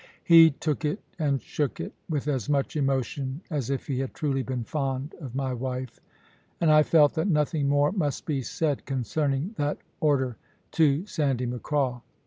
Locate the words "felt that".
6.81-7.27